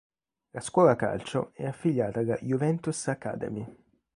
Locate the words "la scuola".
0.49-0.95